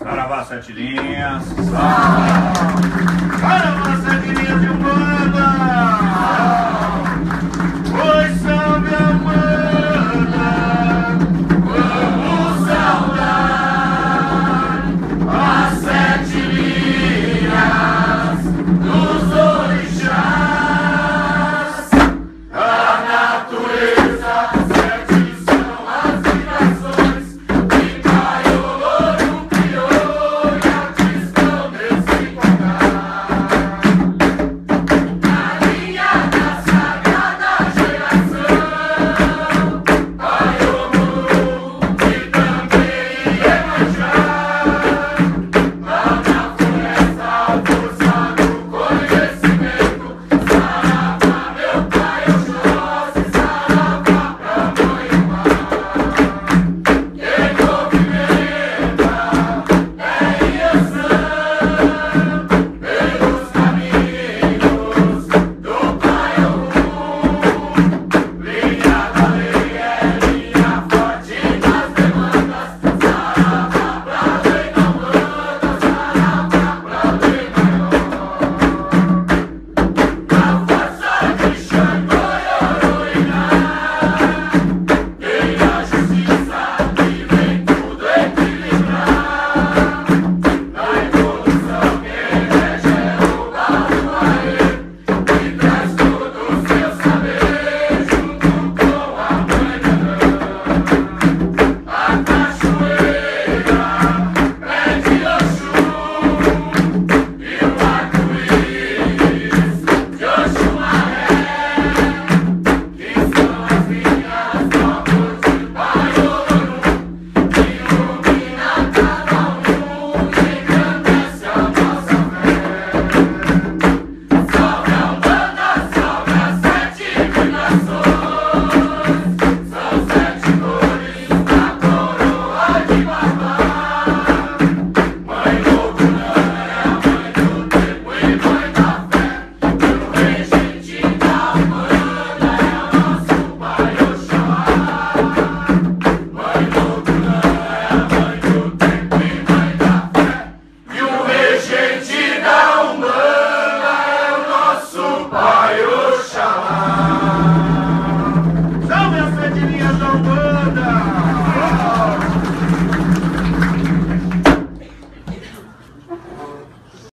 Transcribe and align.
Saravá 0.00 0.44
sete 0.46 0.72
linhas. 0.72 1.44
Saravá 1.70 3.29